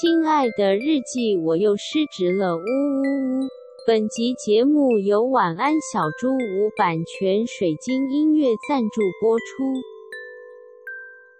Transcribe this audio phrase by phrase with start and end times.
[0.00, 3.48] 亲爱的日记，我又失职了，呜呜呜！
[3.86, 9.44] 本集节目由晚安小猪屋版权水晶音乐赞助播出。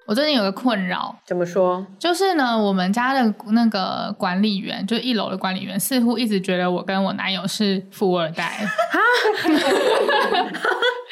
[0.05, 1.87] 我最近有个困扰，怎么说？
[1.99, 8.53] 就是呢，我们家的那个管理员，就一楼的管理员，似乎一直觉得我跟我男友是富二代。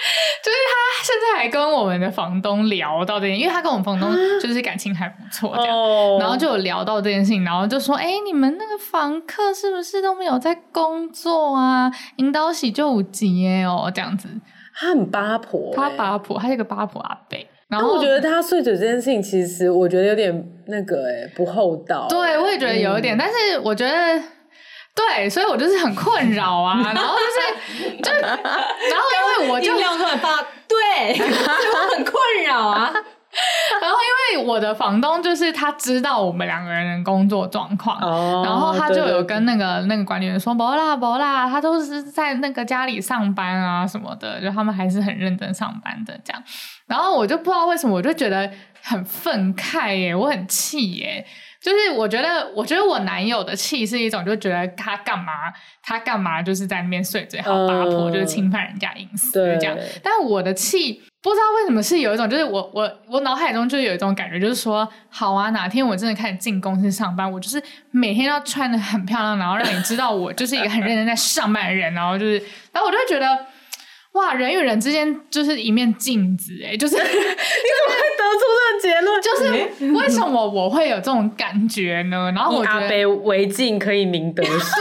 [0.01, 4.11] 哈 就是他现在还跟我们的房东聊到这件，因为他跟我们房东
[4.41, 11.90] 就是感情还不错，这样，哦、然后就有聊到这件事情，然后就说：“哎、欸，你们那个房客是不是都没有在工作啊？
[12.17, 14.29] 引导喜就五级耶哦，这样子。”
[14.75, 17.39] 他很八婆，他八婆，他是个八婆阿伯。
[17.68, 22.07] 然后我觉得他碎嘴这件事情，其实我觉得有点那个哎，不厚道。
[22.09, 24.23] 对，我也觉得有一点，嗯、但是我觉得。
[24.94, 32.14] 对，所以我就是很困扰啊， 然后就是就，然后因为我就量很大，对，所以我很困
[32.47, 32.92] 扰啊。
[33.81, 33.97] 然后
[34.34, 46.43] 因为我的房东就是他知道我们两个人的工作状况，哦、然后他就有跟那个那个管理员说，不啦不啦，他都是在那个家里上班啊什么的，就他们还是很认真上班的这样。
[46.89, 48.50] 然后我就不知道为什么，我就觉得
[48.83, 51.25] 很愤慨耶，我很气耶。
[51.61, 55.33] 就是我觉得，我觉得我男友的气是一种，就觉得他干嘛，
[55.83, 59.77] 他干嘛，就是在那边碎嘴好八婆，呃、就是侵犯人家隐私这样。
[60.03, 72.38] 但我的气不知道为什么是有一种，就是我我我脑海中就有一种感觉，就是说，好啊，哪天我真的开始进公司上班，我就是每天要穿的很漂亮，然后让你知道我就是一个很认真在上班的人，然后就是，
[72.72, 73.47] 然后我就会觉得。
[74.12, 77.14] 哇，人与人之间就是一面镜子，哎，就是 你怎么
[77.94, 79.22] 会得出这个结论？
[79.22, 82.33] 就是为什么我会有这种感觉呢？
[82.34, 84.81] 然后我觉得阿卑为镜可以明得失，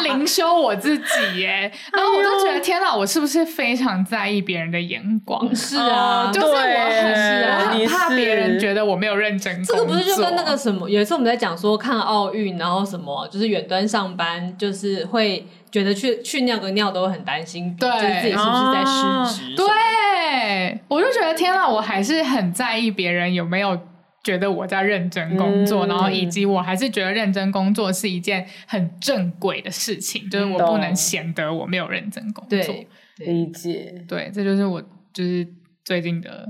[0.00, 5.54] 灵修我自己，耶， 然后我就觉得天哪，我是不是非常在意别人的眼光？
[5.54, 9.62] 是啊，就是我很很怕别人觉得我没有认真。
[9.64, 10.88] 这个不是就跟那个什么？
[10.88, 15.46] 有一次我们在讲说看奥运，然后什么就是远端上班，就是会。
[15.70, 17.88] 觉得去去尿个尿都很担心，对，
[18.20, 19.54] 自己是不是在失职？
[19.54, 23.78] 对，我就觉得天哪，我还是很在意别人有没有
[24.22, 32.58] 觉得我在认真工作，嗯、然后以及我还是觉得认真工作是一件很正轨的事情，就是我不能显得我没有认真工作。
[32.58, 32.88] 对，
[33.18, 34.04] 理解。
[34.06, 34.82] 对，这就是我
[35.12, 35.46] 就是
[35.84, 36.46] 最近的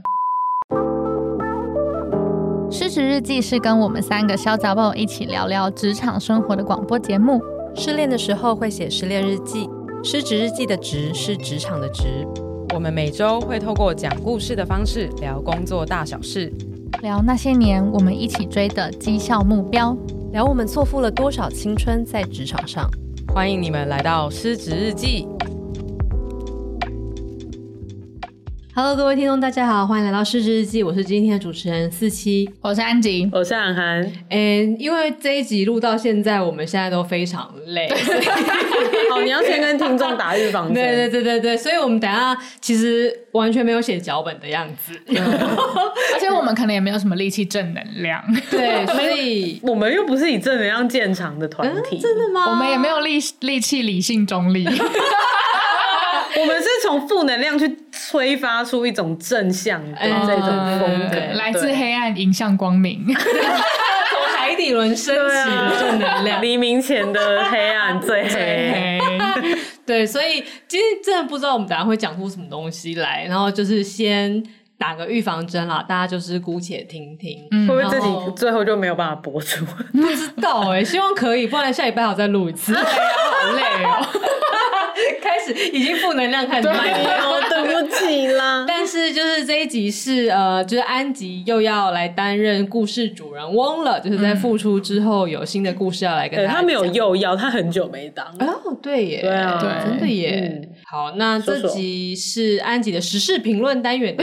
[2.73, 7.41] 失职日记，是跟我们三个小杂宝一起聊聊职场生活的广播节目。
[7.75, 9.69] 失恋的时候会写失恋日记，
[10.03, 12.27] 失职日记的职是职场的职。
[12.75, 16.53] 我们每周会透过讲故事的方式聊工作大小事，
[17.01, 19.97] 聊那些年我们一起追的绩效目标，
[20.33, 22.91] 聊我们错付了多少青春在职场上。
[23.29, 25.27] 欢迎你们来到失职日记。
[28.83, 30.83] Hello，各位听众，大家好，欢迎来到失之日记。
[30.83, 34.11] 我是今天的主持人四七，我是安吉，我是涵涵。
[34.31, 37.93] 嗯，因为这一集录到现在，我们现在都非常累。
[39.11, 40.75] 好， 你要先跟听众打预防针。
[40.83, 44.99] 对对对对对，所以我们等下其实完全没有写脚本的样子，
[46.15, 48.25] 而且我们可能也没有什么力气正能量。
[48.51, 52.51] 对，所以我们又不是以正能量见长的团体，嗯，真的吗？
[52.51, 54.67] 我们也没有力力气理性中立。
[56.37, 60.47] 我们是从负能量去催发出一种正向的这种
[60.79, 68.99] 风格，来自黑暗迎向光明， 从海底轮升起的正能量，黎明前的黑暗 最黑。
[69.85, 74.41] 对，所以今天真的不知道我们等下会讲出什么东西来，然后就是先
[74.79, 77.37] 打个预防针啦，大家就是姑且听听，
[77.67, 79.65] 会不会自己最后就没有办法播出？
[79.93, 82.73] 不知道哎、欸，希望可以，不然下礼拜好再录一次。
[82.73, 84.07] 对呀，好累哦。
[85.31, 88.65] 开始已经负能量开始卖了，对不起啦。
[88.69, 96.59] 但是就是这一集是呃，就是安吉又要来担任故事主人翁了，就是在复出之后有新的故事要来跟大家。
[96.59, 98.27] 他没有又要，他很久没当。
[98.41, 100.69] 哦，对耶，对啊，对，真的耶。
[100.91, 104.17] 好，那这集是安吉的时事评论单元。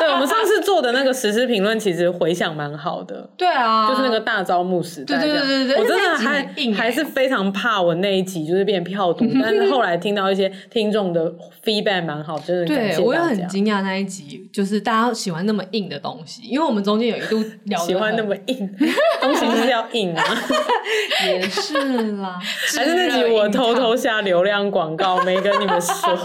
[0.00, 3.28] 对，我们上次做的那个时事评论，其实回响蛮好的。
[3.36, 5.18] 对啊，就是那个大招募时代。
[5.18, 6.42] 对对对对，我真的还
[6.74, 11.30] 还是非常怕我那一集就是变票毒， 但是后来听到一些听众的
[11.62, 18.76] feedback 蛮好，真的感谢我也很惊讶那一集，就是大家喜欢那么硬的东西，因为我们中间有一度聊喜欢那么硬
[19.20, 20.24] 东西就是要硬啊，
[21.26, 21.76] 也是
[22.16, 22.38] 啦，
[22.74, 26.18] 还是那集我偷偷下流量广告没跟你们说。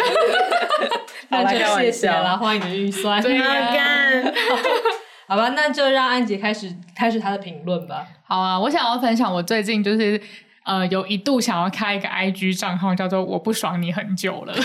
[1.30, 3.22] 那就谢谢了，欢迎你的预算。
[3.22, 4.33] 对呀，干，
[5.27, 8.06] 好吧，那就让安杰开始开始他的评论吧。
[8.27, 10.19] 好啊，我想要分享我最近就是
[10.63, 14.54] 呃有一度想要开一个 IG 账号，叫做“我不爽你很久了”。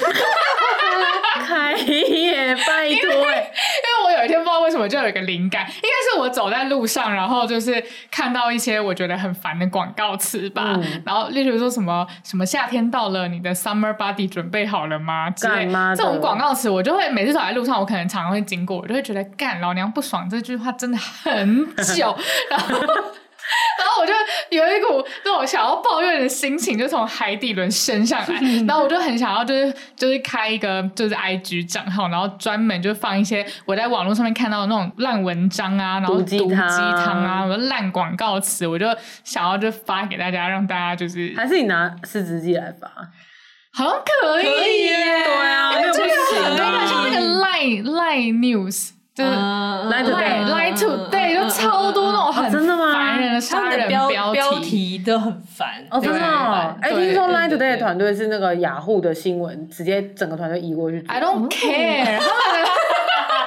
[1.50, 15.29] 开耶，拜托，因为因为我有一天不知道为什么就有一个灵感，应该是我走在路上，然后就是看到一些我觉得很烦的广告词吧，嗯、然后例如说什么什么夏天到了，你的 summer body 准备好了吗？
[15.31, 15.67] 之类
[15.97, 21.67] 这种广告词，我就会每次走在路上，我可能常常会经过，我就会觉得干老娘不爽这句话真的很
[21.97, 22.17] 久，
[22.49, 22.76] 然后。
[23.79, 24.12] 然后我就
[24.50, 28.41] 有一股那种想要抱怨的心情，就从海底轮升上来。
[28.67, 38.87] 然后我就很想要，就是就是开一个就是 IG 账号，然后专门就放一些我在网络上面看到的那种烂文章啊，然后毒鸡汤啊，什么烂广告词，我就
[39.25, 42.88] 想要就发给大家，让大家就是还是你拿四支机来发，
[43.73, 46.06] 好像可以耶，对啊，没有不行
[46.58, 48.91] 啊，像那个 Line Line News。
[49.12, 53.10] 就是 Line Line Today 就超多那种很烦人的
[53.41, 56.75] 杀人标标题都很烦哦，真的哦。
[56.81, 61.05] 哎，听说 Line Today 的团队是那个雅虎的新闻，直接整个团队移过去。
[61.09, 62.21] I don't care。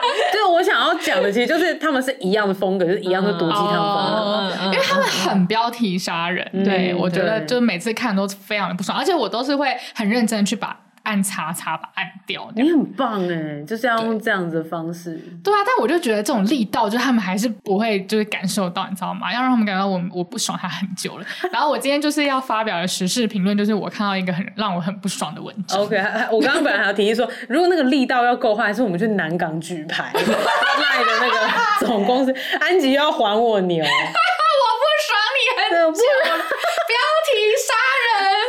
[0.34, 6.46] 就是我想要讲的，其实就是他们是一样的风格，就是一样的毒鸡汤风格，因为他们很标题杀人。
[6.64, 10.78] 对，我觉得就是每次看都非常的不爽，而且我都是会很认真去把。
[11.04, 15.20] 按叉叉把按掉，你很棒哎，就是要用这样子的方式。
[15.44, 19.32] 对啊，但我就觉得这种力道，就他们还是不会就是感受到，你知道吗？
[19.34, 21.26] 要让他们感到我我不爽他很久了。
[21.52, 25.82] 然后我今天就是要发表的时事评论，就是我看到一个很让我很不爽的文章。
[25.82, 25.98] OK，
[26.32, 33.84] 我刚刚本来还要提议说，如果那个力道要够的话，还是我们去南港举牌 卖的那个总公司，安吉要还我牛。
[33.84, 33.90] 我
[34.80, 36.96] 不爽你很久，标
[37.28, 37.74] 题杀
[38.08, 38.40] 人。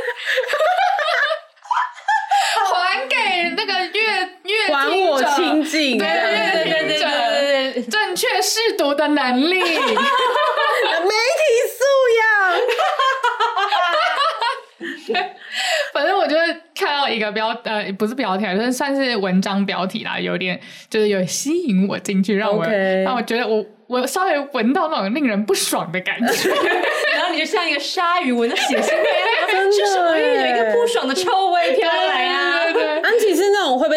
[3.57, 4.01] 那个阅
[4.45, 9.83] 阅还我清净，对对对对对对正确试读的能力， 媒体
[11.71, 11.85] 素
[12.21, 12.25] 养。
[15.93, 16.35] 反正我就
[16.75, 22.65] 看到一个标呃，不是标题，就是算是文章标题啦，有点就是有吸引我进去，让我.
[23.05, 26.51] 让我觉得我我稍微闻到那种令人不爽的感觉。
[27.15, 29.07] 然后你就像一个鲨鱼闻到血腥味，
[29.73, 30.01] 是什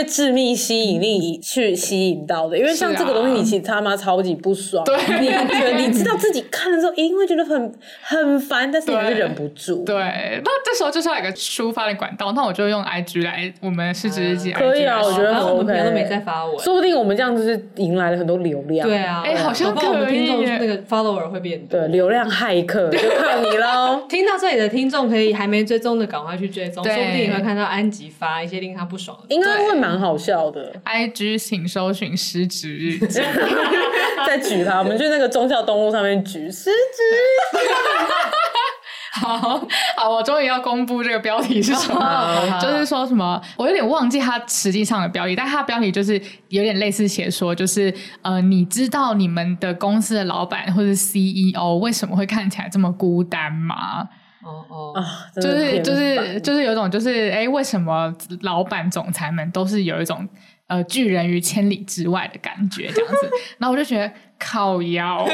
[0.08, 4.84] 致命吸引力去吸引到的，因为像这个东西，你其实他妈超级不爽。
[4.86, 9.84] 对，你觉得你知道自己看了之后一定会觉得很很烦，但是你还是忍不住。
[9.84, 9.96] 对，
[10.44, 15.58] 那这时候就是要有一个抒发的管道，那我就用 IG 来，我们是直接可以啊，我觉得很 OK。
[15.58, 18.88] 我们平常都没在发文，说不定我们这样就是迎来了很多流量。
[18.88, 20.38] 对啊，哎，好像可以。
[20.38, 22.98] 那个 follower 会变多， 对，流量骇客就。
[23.18, 24.06] 靠你喽！
[24.08, 30.74] 听到这里的听众可以还没追踪的，赶快去追踪，说不定你会看到安吉发一些令他不爽的，应该会蛮好笑的。
[30.86, 33.22] IG 请搜寻失职日记，
[34.26, 36.72] 再举他，我们去那个忠孝东路上面举失职。
[39.20, 39.60] 好
[39.98, 42.30] 好，我终于要公布这个标题是什么，
[42.62, 47.92] 就是说什么，我有点忘记它实际上的标题，但它标题就是有点类似写说，就是
[48.22, 54.08] 呃，你知道你们的公司的老板或者 CEO 为什么会看起来这么孤单吗？
[54.48, 55.04] 哦哦，
[55.36, 60.28] 就是就是就是有种就是哎，为什么老板总裁们都是有一种
[60.68, 63.30] 呃拒人于千里之外的感觉这样子？
[63.60, 65.26] 然后我就觉得靠腰。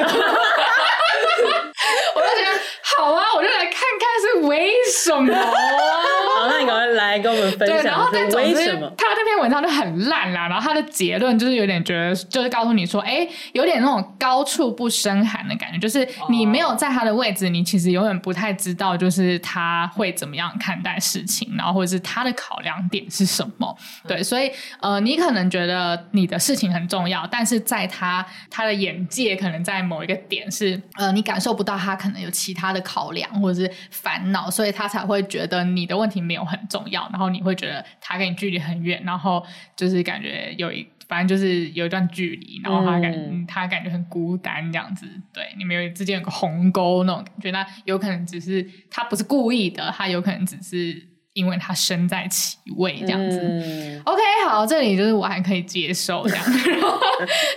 [2.16, 5.34] 我就觉得好啊，我就来看看是为什么。
[5.36, 7.78] 好，那你赶快来跟我们分享。
[7.78, 8.66] 对，然后但总之
[8.98, 10.48] 他那篇文章就很烂啦。
[10.48, 15.78] 然后他的结论就是有点觉得，就是告诉你说，哎，有点那种高处不胜寒的感觉。
[15.78, 23.78] 就是你没有在他的位置，你其实永远不太知道，就是他会怎么样看待事情，然后或者是他的考量点是什么。
[24.08, 31.74] 对，所以呃，你可能觉得你的事情很重要，但是在他他的眼界可能在某一个点是呃，你感受不到。
[31.84, 39.44] 他可能有其他的考量或者是烦恼，所以他才会觉得你的问题没有很重要，然后你会觉得他跟你距离很远，然后
[39.76, 51.14] 就是感觉有一反正就是有一段距离，然后他感、嗯、他感觉很孤单这样子，对，你们有之间有个鸿沟那种感觉，那有可能只是他不是故意的，他有可能只是。
[51.34, 56.96] 因为他身在其位这样子、嗯、，OK，好，这里就是我还可以接受这样，然后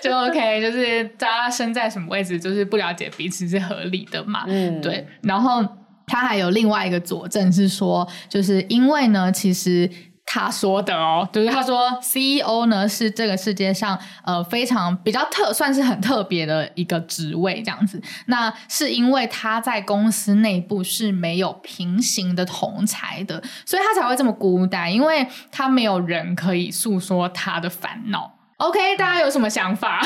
[0.02, 5.06] 就 OK，就是大家身在什么位置，就是不了解彼此是合理的嘛，嗯，对。
[5.24, 5.62] 然后
[6.06, 9.90] 他还有另外一个佐证是说，就是因为呢，其实。
[10.28, 18.02] 他说的哦，就是他说 CEO 呢是这个世界上呃非常比较特，算是很特别的一个职位这样子。
[18.26, 28.34] 那是因为他在公司内部是没有平行的同才的，所以他才会这么孤单，因为他没有人可以诉说他的烦恼。
[28.56, 30.02] OK，大家有什么想法？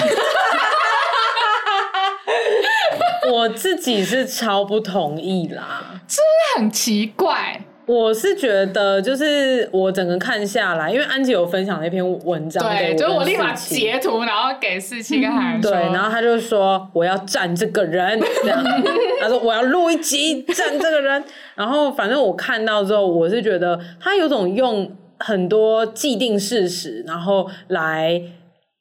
[3.31, 7.61] 我自己是超不同意啦，是不是很奇怪？
[7.87, 18.63] 我是觉得，就是我整个看下来，因为安吉有分享那篇文章，对，就是我立马截图，然后给四七跟韩说、嗯，对，然后他就说我要站这个人，这样，
[19.21, 21.25] 他说我要录一集站这个人，
[21.57, 28.23] 然后反正我看到之后，我是觉得他有种用很多既定事实，然后来。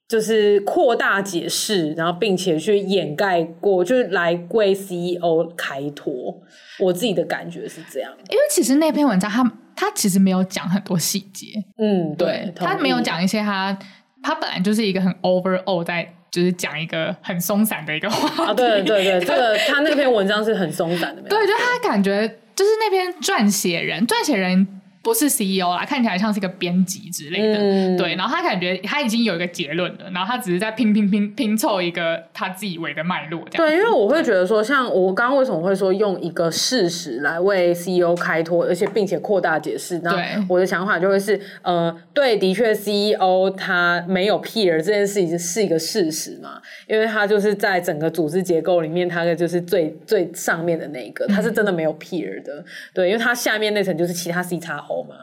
[0.09, 6.35] 就是扩大解释，然后并且去掩盖过，就是来为 CEO 开脱。
[6.79, 9.43] 我自己的感觉是这样，因为其实那篇文章他
[9.75, 11.45] 他其实没有讲很多细节，
[11.77, 13.77] 嗯，对，他没有讲一些他
[14.23, 24.67] 他本来就是一个很 overall 在就是讲一个很松散的一个话啊，对对 对，这个他那篇文章是很松散的，对，就他感觉就是那篇撰写人撰写人。
[25.01, 28.15] 不是 CEO 啦，看起来像是一个编辑之类的，嗯、对。
[28.15, 33.41] 然后他感觉他已经有一个结论了，然后他只是在拼拼拼拼凑一个他自以为的脉络。
[33.51, 39.99] 对，因为我会觉得说，像我刚刚为什么会说用一个事实来为 CEO 开脱，而且并且扩大解释。
[39.99, 40.13] 那
[40.49, 52.55] 我的想法就会是，呃，对，的确 CEO 他没有 peer 这件事已经是一个事实嘛，因为他就是在整个组织结构里面，他的就是最最上面的那一个，他是真的没有 peer 的。
[52.57, 54.85] 嗯、对，因为他下面那层就是其他 C 叉。
[55.03, 55.15] 嘛，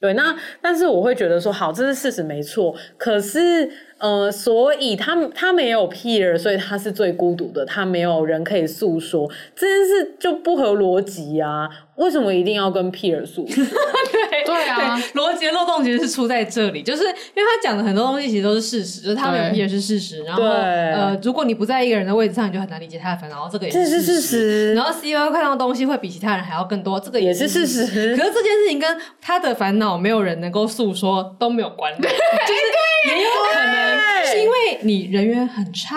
[0.00, 3.70] 对，那但是我会觉得说，好，这是事实没错，可是。
[4.00, 11.68] 呃，所以他他没有 peer，所以他是最孤独的，他没有人可以诉说，这件事就不合逻辑啊！
[12.00, 13.44] 为什么一定要跟 peer 诉？
[13.46, 24.74] 对 对啊，逻辑漏洞其实是出在这里，就是因为他讲的很多东西其实都是事实，就是他没有 peer 是事实，然后呃，如果你不在一个人的位置上，你就很难理解他的烦恼，这个也是事实。
[24.74, 27.86] 然后 CEO 看到的东西会比其他人还要更多，这个也是事实。
[28.16, 33.90] 可是这件事情跟他的烦恼没有人能够诉说都没有关联， 就是也有可能。
[34.24, 35.96] 是因为你人缘很差，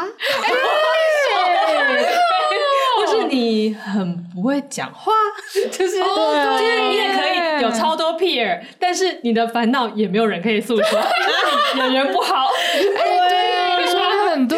[3.34, 5.12] 你很不会讲话，
[5.54, 6.00] 就是就是
[6.90, 11.00] 你也可以有超多 peer，但是你的烦恼也没有人可以诉说，
[11.78, 12.50] 演员不好。
[12.74, 14.58] 对，说的很对，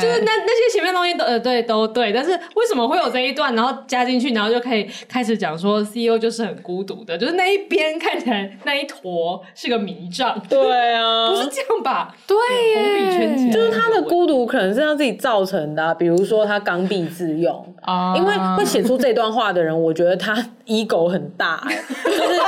[0.00, 12.12] 就是那那些前面东西都呃对都对，但是为什么会有这一段，然后加进去，然后就可以开始讲说 CEO 就是很孤独的，就是那一边看起来那一坨是个迷障，对啊， 不是这样吧？
[12.26, 12.36] 对
[12.74, 20.34] 耶，就是他的孤独可能是他自己造成的，比如说他刚愎自用啊，因为会写出这段话的人，我觉得他
[20.70, 21.66] ego 很大，
[22.04, 22.40] 就是。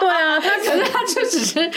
[0.00, 1.70] 对啊，他可是他就只是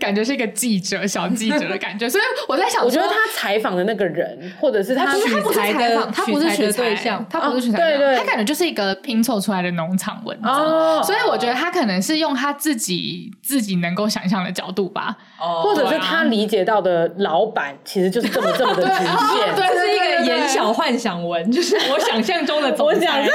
[0.00, 5.20] 感觉是一个记者，小记者的感觉，所以我在想，我觉得他采访的那个人，或者是他取
[5.52, 15.16] 材的，他不是取材对象，他不是取材对对，他感觉就是一个拼凑出来的农场文章，所以我觉得他可能是用他自己自己能够想象的角度吧，
[15.62, 23.32] 或者是他理解到的老板其实就是这么这么的局限，对，是一个言小幻想文，就是我想象中的总裁，一定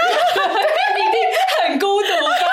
[1.63, 2.43] 很孤独吧。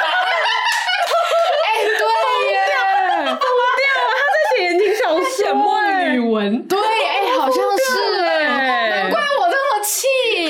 [5.53, 10.07] 梦女文对，哎、欸，好像是哎，难怪我这么气，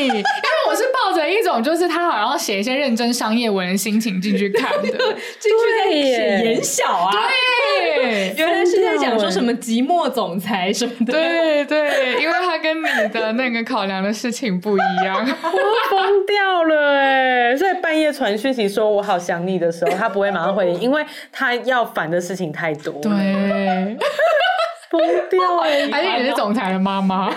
[0.09, 0.23] 因为
[0.69, 4.89] 我是抱着一种就是他好像写一些认真商业文的心情进去看的，
[5.39, 7.11] 进去在写言小啊，
[7.97, 23.97] 对， 原来是在讲说什么寂寞总裁什么的，对对，因为他跟你的那个考量的事情不一样， 我疯掉了哎，所以半夜传讯息说我好想你的时候，他不会马上回应，因为他要烦的事情太多，对。
[24.91, 25.89] 疯掉哎！
[25.89, 27.33] 还是你是总裁的妈妈？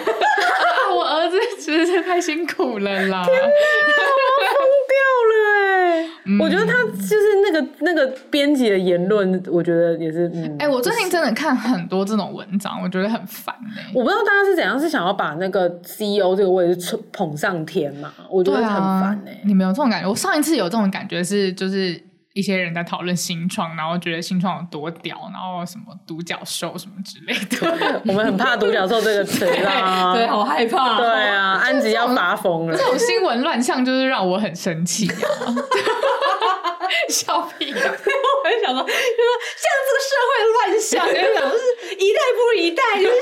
[0.94, 3.24] 我儿子真是太辛苦了啦！
[3.24, 4.58] 天哪，我疯
[4.90, 4.96] 掉
[5.30, 5.34] 了
[5.74, 6.10] 哎！
[6.40, 10.56] 我觉得他就是那个那个编辑的言论，我觉得也是嗯。
[10.60, 13.92] 哎，我最近真的看很多这种文章，我觉得很烦哎。
[13.94, 18.14] 我不知道大家是怎样，是想要把那个 CEO 这个位置捧上天嘛？
[18.30, 19.42] 我觉得很烦哎。
[19.46, 20.10] 你没有这种感觉？
[20.10, 22.00] 我上一次有这种感觉是就是。
[22.34, 28.02] 一些人在讨论新创，然后觉得新创有多屌，然后什么独角兽什么之类的。
[28.06, 30.98] 我们很怕独角兽这个词啊，对，好害怕。
[30.98, 32.78] 对啊，安吉要发疯了。
[32.78, 35.14] 这种新闻乱象就是让我很生气啊！
[37.10, 37.78] 笑屁啊！
[37.84, 43.16] 我很想说，就说像这个社会乱象，就想是一代不如一代，就是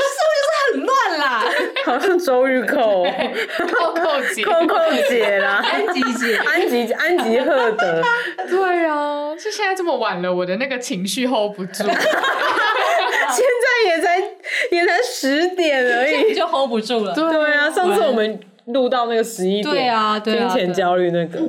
[2.18, 3.04] 周玉蔻、
[3.70, 4.76] 扣扣姐、蔻蔻
[5.10, 8.02] 姐啦，安吉姐、安吉、安吉赫德。
[8.50, 11.84] 对啊，就现在这么晚了，我的那个情绪 hold 不住。
[13.32, 14.18] 现在也才
[14.72, 17.14] 也才十点而已，就 hold 不住了。
[17.14, 21.40] 对啊，上次我们录到那个十一点，对啊，金钱焦虑那个。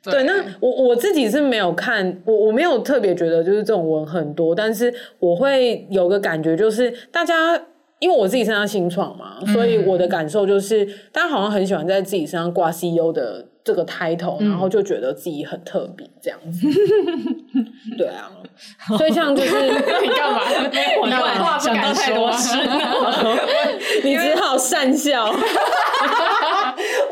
[0.00, 7.60] 对，那我我自己是没有看，我我没有特别觉得就是这种文很多，但是我会有个感觉，就是大家
[7.98, 13.46] 因为我自己身上新创嘛，所以我的感受就是大家好像很喜欢在自己身上挂 CEO 的。
[13.64, 16.66] 这个 title，然后就觉得自己很特别这样子。
[17.98, 18.30] 对啊，
[18.96, 20.40] 所以像就是 你干嘛？
[21.02, 21.06] 我
[21.44, 22.32] 话不敢说，
[24.02, 25.26] 你只好善笑。
[25.26, 25.34] 我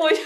[0.08, 0.22] 就是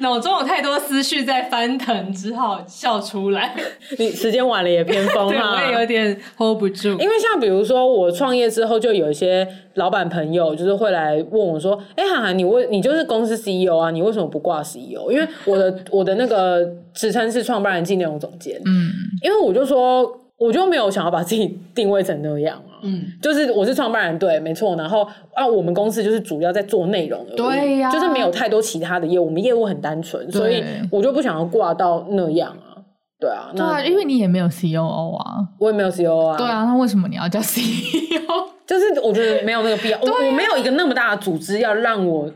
[0.00, 3.54] 脑中有太多思绪在翻腾，只好笑出来。
[3.98, 6.88] 你时间晚了也偏 疯哈，我也有点 hold 不住。
[6.90, 18.60] 因为像比如说我创业之后，就有一些老板朋友就是会来问我说：“哎、欸，涵涵，你为你就是公司 CEO 啊，你为什么不挂 CEO？” 因为我的我的那个职称是创办人暨内容总监。
[18.64, 18.90] 嗯，
[19.22, 20.20] 因为我就说。
[20.44, 24.76] 我就没有想要把自己定位成那样啊，嗯，就是我是创办人，对，没错。
[24.76, 32.76] 然后啊，我们公司就是主要在做内容的，对呀，就是没有太多其他的业务，我们业务很单纯，所以我就不想要挂到那样啊，
[33.18, 38.20] 对啊，对啊，因为你也没有 COO 啊，我也没有 COO 啊，对啊，那为什么你要叫 CEO？
[38.66, 42.30] 就是我觉得没有那个必要，我我没有一个那么大的组织要让我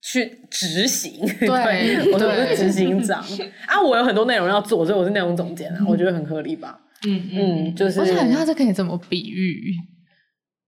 [0.00, 3.20] 去执行， 对，我是执行长
[3.66, 6.78] 啊，我有很多内容要做，所以我是内容总监啊，我觉得很合理吧。
[7.06, 9.74] 嗯嗯，就是，我想一下，这可以怎么比喻？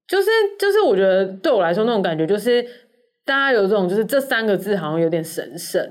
[0.07, 0.27] 就是
[0.59, 2.63] 就是，我觉得对我来说那种感觉，就是
[3.25, 5.81] 大家有这种，就是这三个字好像有点神圣，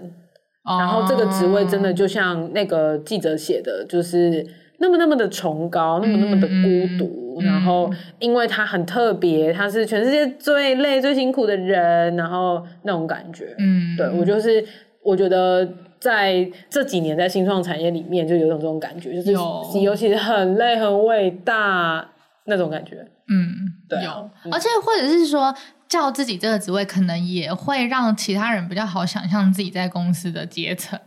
[0.65, 4.47] 哦、然后这个职位真的就像那个记者写的，就是
[4.79, 14.65] 那么那么的崇高，那么那么的孤独，嗯、然后因为他很特别，他是全世界最累最辛苦的人，然后那种感觉，嗯，对，我就是
[15.03, 15.67] 我觉得。
[16.05, 22.07] 在这几年，在新创产业里面，就有种这种感觉，就是 CEO 其是很累、很伟大
[22.45, 22.97] 那种感觉。
[23.27, 25.55] 嗯，对，有，而且或者是说，
[25.89, 31.01] 叫自己这个职位，可能也会让其他人比较好想象自己在公司的阶层，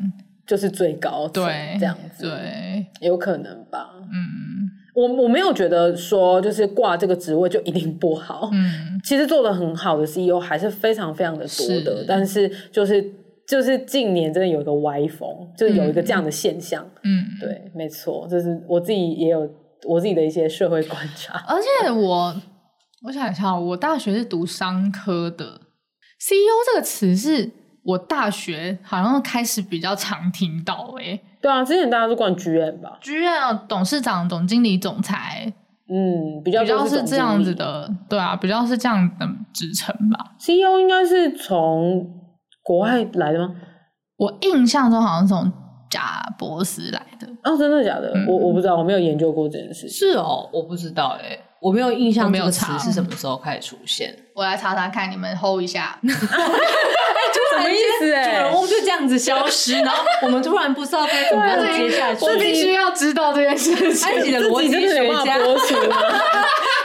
[0.48, 3.92] 就是最高，对，这样子，对，有可能吧。
[4.12, 8.50] 嗯，我我没有觉得说，就是挂这个职位就一定不好。
[8.51, 13.13] 嗯，其实做的很好的 CEO 还是非常非常的多的，是，但是就是。
[13.48, 16.86] 就是近年真的有一个歪风，就是有一个这样的现象。
[17.04, 19.50] 嗯，对，没错，就是我自己也有
[19.88, 21.42] 我自己的一些社会观察。
[21.48, 22.36] 而且我，
[23.04, 25.46] 我想一下，我大学是读商科的
[26.20, 27.50] ，CEO 这个词是
[27.86, 30.94] 我大学好像开始比较常听到。
[31.00, 35.53] 哎，对啊，之前大家都管 GM 吧，GM 董事长、总经理、总裁，
[35.90, 40.33] 嗯，比较比较是这样子的，对啊，比较是这样的职称吧。
[40.38, 42.25] CEO 应该是从。
[42.68, 43.56] 国外来的吗？
[44.18, 45.50] 我印象中好像是从
[45.90, 47.25] 贾博士来的。
[47.46, 48.12] 哦，真的假的？
[48.14, 49.88] 嗯、我我不知道，我没有研究过这件事。
[49.88, 54.15] 是哦，我不知道哎，我没有印象，没有查是什么时候开始出现？
[54.33, 55.98] 我来查查看，你们 hold 一下。
[56.03, 58.13] 什么意思？
[58.13, 62.25] 哎，主人翁就这样子消失，然后我们突然不知道该怎么样接下去。
[62.25, 64.07] 我必须要知道这件事情。
[64.07, 65.37] 安吉的逻辑学家。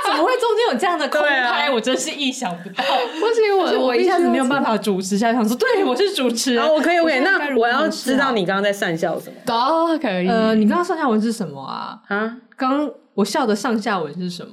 [0.05, 1.71] 怎么会中间有这样的空拍？
[1.71, 2.85] 我真是意想不到。
[3.19, 5.39] 不行，我我一下子没有办法主持下去。
[5.39, 6.67] 想说，对，我是主持人。
[6.67, 7.21] 我可以，OK。
[7.21, 9.37] 那我要知道你刚刚在讪笑什么？
[9.47, 10.29] 都可以。
[10.29, 11.99] 呃，你刚刚上下文是什么啊？
[12.09, 12.37] 啊？
[12.57, 14.53] 刚刚我笑的上下文是什么？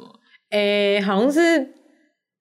[0.52, 1.74] 诶，好像是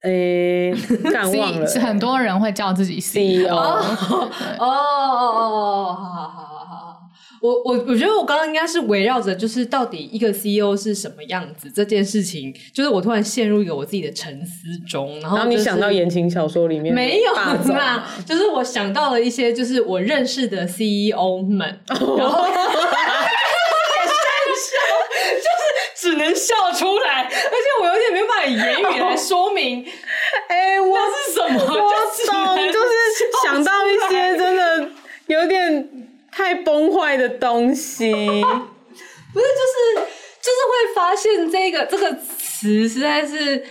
[0.02, 0.72] 诶，
[1.12, 1.66] 敢 忘了。
[1.66, 3.54] 是很多人会叫自己 CEO。
[3.54, 3.78] 哦
[4.08, 6.98] 哦哦哦，好好好好。
[7.40, 21.78] 我我我觉得我刚刚应该是围绕着就是到底一个 CEO 是什么样子这件事情，就是我突然陷入一个我自己的沉思中，然后、就是、然后你想到言情小说里面没有啦，就是我想到了一些就是我认识的 CEO 们，
[26.10, 29.84] 只能笑出来，而且我有点没办法以言语来说明，
[30.48, 31.60] 哎、欸，我是什么？
[31.60, 31.92] 我
[32.26, 32.88] 懂，就是
[33.44, 34.90] 想到一些真的
[35.26, 35.88] 有点。
[36.30, 40.06] 太崩坏的东西， 不是就是
[40.40, 43.64] 就是会发现这个这个词实在是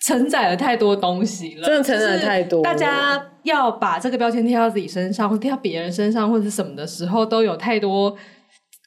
[0.00, 2.62] 承载了太多东西了，真的承载了太多。
[2.62, 8.16] 大家要把这个标签贴到自己身上，或贴到别人身上，或者什么的时候，都有太多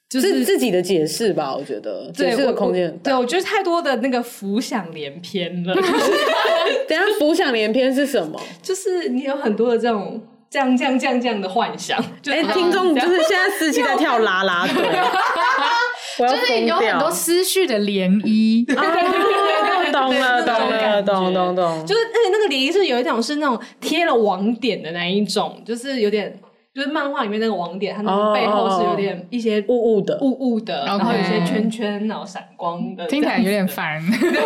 [0.09, 1.55] 就是自己的解释吧。
[1.55, 3.11] 我觉得解释的空间很大。
[3.11, 5.73] 对，我觉得太多的那个浮想联翩了。
[6.87, 8.39] 等下浮想联翩是什么？
[8.61, 10.21] 就是你有很多的这种。
[10.51, 11.95] 这样这样这样这样的幻想，
[12.25, 14.81] 哎，听众就是现在司机在跳啦啦队，
[16.27, 18.65] 就是有很多思绪的涟漪。
[19.93, 26.35] 懂了，懂了，懂懂懂，就是而且那个涟漪是有一种是那种贴了网点的那一种，就是有点。
[26.71, 33.99] 就是漫画里面那个网点，它那个背后是有点一些雾雾的、雾雾的，然后有些圈圈，然后闪光的，听起来有点烦。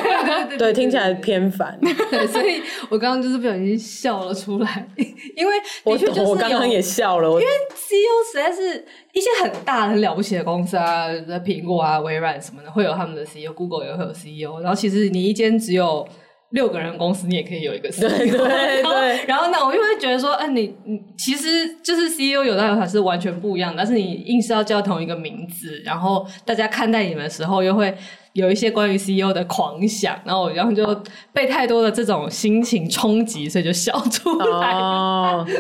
[0.58, 1.78] 对，听起来偏烦。
[1.82, 4.88] 对，所以我刚刚就是不小心笑了出来，
[5.36, 11.08] 因为的确就是我刚刚也笑了，因为 CEO 实在是一些很大很了不起的公司啊，
[11.46, 16.08] 苹果啊、微软什么的会有他们的 CEO，Google 也会有 CEO，然后其实你一间只有。
[16.54, 18.10] 六个人公司，你也可以有一个 CEO。
[18.10, 19.26] 对 对对。
[19.28, 27.96] 然后呢，我就会觉得说，嗯、呃，你你其实就是 CEO 有的还是完全不一样，但是你硬是要叫同一个名字，然后大家看待你们的时候又会
[28.34, 30.86] 有一些关于 CEO 的狂想，然后然后就
[31.34, 34.72] 被太多的这种心情冲击，所以就笑出来。
[34.74, 35.46] 哦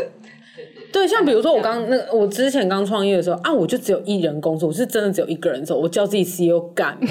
[0.93, 7.07] 对，像比如说我刚那，我之前刚创业的时候啊，我就只有一人工作，我是真的只有一个人做，我叫自己 CEO 干， 就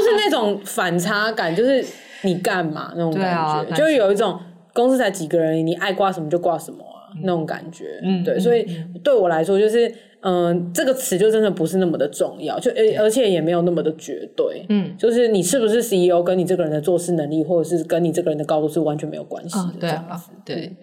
[0.00, 1.84] 是那种反差感，就是
[2.22, 3.22] 你干嘛那种感
[3.66, 4.38] 觉，啊、就有一种
[4.72, 8.00] 公司才几个人，你爱挂什么就挂什么啊、嗯、那种感觉。
[8.02, 8.66] 嗯，对，所以
[9.02, 9.88] 对我来说，就是
[10.20, 14.66] 嗯、呃，这个词就真的不是那么的重要，就而而且也没有那么的绝对。
[14.68, 19.62] 嗯，就是你是不是 CEO，跟你这个人的做事能力，或者是跟你这个人的高度是完全没有关系的。
[19.62, 20.76] 哦、对、啊、对。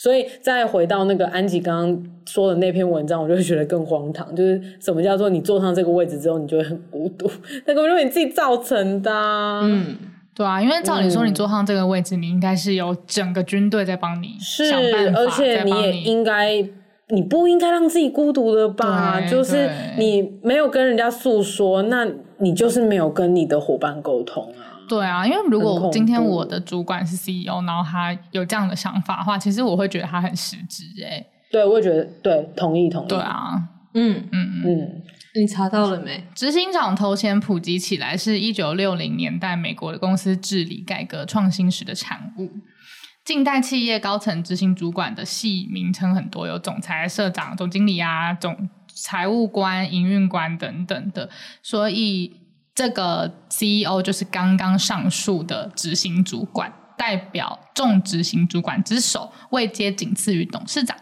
[0.00, 4.32] 所以再回到那个安吉刚刚说的那篇文章，我就会觉得更荒唐。
[4.32, 7.28] 就是什么叫做你坐上这个位置之后，你就会很孤独？
[7.66, 9.60] 那个就是你自己造成的啊。
[9.64, 9.96] 嗯，
[10.38, 16.64] 对啊，因为照理说你坐上这个位置，嗯、你应该是有整个军队在帮你想办法，是，而且你也应该，
[17.08, 19.20] 你不应该让自己孤独的吧？
[19.28, 24.78] 就是你没有跟人家诉说，那你就是没有跟你的伙伴沟通啊。
[24.88, 31.26] 对啊，因为如果今天我的主管是 CEO，然后他有这样的想法的话，其实我会觉得他很失职哎。
[31.50, 33.08] 对，我也觉得对，同意同意。
[33.08, 33.60] 对啊，
[33.94, 35.02] 嗯嗯嗯，
[35.38, 36.24] 你查到了没？
[36.34, 42.50] 执行长头衔普及起来是一九六零年代美国的公司治理改革创新时的产物。
[43.24, 51.30] 近代企业高层执行主管的系名称很多，有总裁、社长、总经理啊，总财务官、营运官等等的，
[51.62, 52.42] 所以。
[52.74, 60.96] 这个 CEO 就是刚刚上述的执行主管，代表众执行主管之首，位阶仅次于董事长。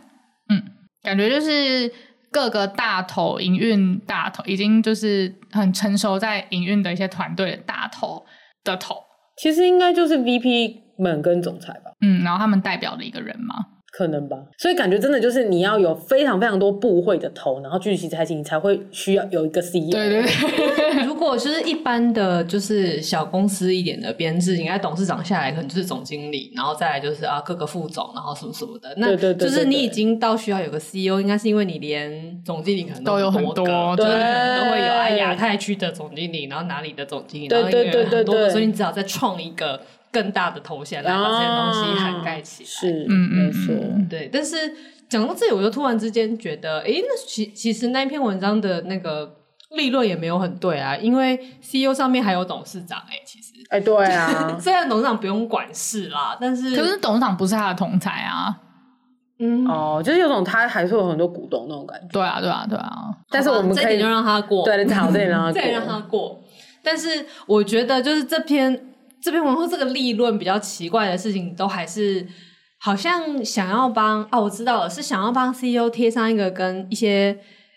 [0.49, 0.63] 嗯，
[1.03, 1.93] 感觉就是
[2.37, 8.27] 各个大头营运大头，已经就是很成熟在营运的一些团队的大头
[8.63, 8.95] 的头。
[9.39, 11.93] 其实应该就是 VP 们跟总裁吧。
[12.03, 13.55] 嗯，然后他们代表的一个人吗？
[13.97, 19.91] 可能吧，所以感觉真的就是你要有非常非常多部会的头，然后聚集在一起，你才会需要有一个 CEO。
[19.91, 28.93] 对对对， 如果就是一般的就是小公司一点的编制，应该董事长下来可能就是总经理，然后再来就是啊各个副总，然后什么什么的。
[28.99, 39.81] 那就是你已经到需要有个 CEO，应该是因为你连总经理可能都，都有很多，对，就是可能都会有啊亚太区的总经理，然后哪里的总经理，然后对对很多，所以你只好再创一个。
[40.17, 43.75] 更大的头衔来把这些东西涵盖起来，是，嗯，没错，
[44.09, 44.31] 对。
[44.33, 44.57] 但是
[45.11, 49.31] 讲到这里，我就突然之间觉得，哎，那其其实那一篇文章的那个
[49.77, 58.57] 立论也没有很对啊，因为 CEO 上面还有董事长，哎，其实，哎，对啊， 虽然董事长不用管事啦，但是可是董事长不是他的同才啊，
[59.39, 62.91] 嗯，哦，就是有种他还是有很多股东那种感觉，对啊，对啊，对啊。
[63.29, 66.43] 但是我们可以就让他过，对，好，这点让他过， 再让他过。
[66.83, 68.86] 但是我觉得就是这篇。
[69.23, 72.25] 这篇文章这个立论比较奇怪的事情，都还是
[72.79, 77.37] 好像想要帮啊，我知道了，是想要帮 CEO 贴上一个跟一些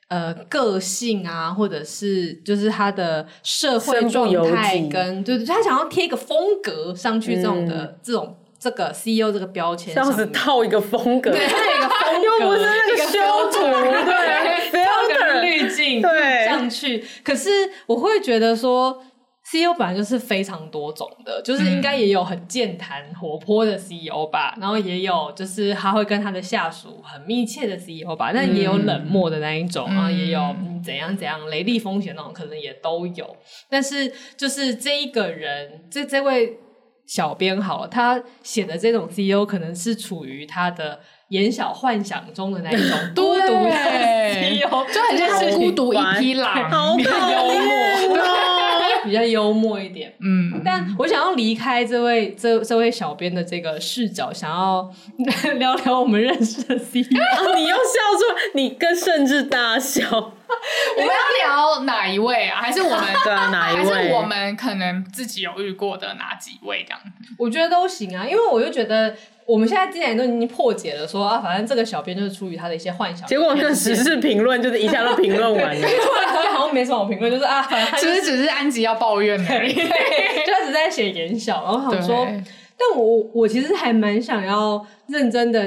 [0.10, 13.20] 呃个性啊，或者是就是他的社会状态跟，对对，他想要贴一个风格上去，这种的、嗯、这种这个 CEO 这个标签，这样子套一个风格，对，套一个风格，又不是那个修
[13.52, 13.62] 图，
[14.06, 17.04] 对， 套个滤镜，对，上去。
[17.24, 17.50] 可是
[17.88, 19.04] 我会觉得说。
[19.52, 33.36] CEO 本来就是非常多种的，就是应该也有很健谈活泼的 CEO 吧，嗯、然后也有就是他会跟他的下属很密切的 CEO 吧，但也有冷漠的那一种，嗯、然后也有怎样怎样雷厉风行那种，可能也都有。
[33.68, 36.60] 但是就是这一个人，这这位
[37.08, 43.72] 小编好了，他写的这种 CEO 可能是处于他的言小幻想中的那一种 孤独的
[44.30, 47.60] CEO，就很像是孤独一匹狼，好讨厌。
[49.06, 54.92] 比较幽默一点，嗯，但我想要离开这位这这位小编的这个视角，想要
[55.58, 57.20] 聊聊我们认识的 CEO。
[57.56, 57.84] 你又笑
[58.18, 60.04] 出，你跟甚至大笑。
[60.98, 62.60] 我们要聊哪一位啊？
[62.62, 63.50] 还是我们对啊？
[63.50, 63.84] 哪一位？
[63.94, 67.00] 还是我们可能自己有遇过的哪几位这样？
[67.38, 69.16] 我觉得都行啊，因为我就觉得。
[69.50, 73.28] 我们现在既然都已经破解了说，说啊，反正这个小编就是出于他的一些幻想。
[73.28, 82.28] 结果那个时事评论就是一下都评论完了，突然之间好像没什么评论，就是啊，反正其实只是安吉要抱怨而已， 就他只在写言小，然后想说，
[82.78, 85.62] 但我我其实还蛮想要认真的、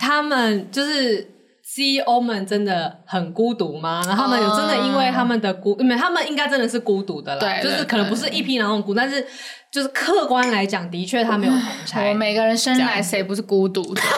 [0.00, 1.30] 他们就是
[1.62, 4.02] CEO 们真的很孤独吗？
[4.06, 7.40] 然后他们有真的因为他们的孤，没、嗯、他们应该真的是孤独的啦。
[7.40, 9.24] 對，就是可能不是一批那种孤，但是
[9.70, 12.08] 就是客观来讲，的确他没有同侪。
[12.08, 14.00] 我每个人生来谁不是孤独的？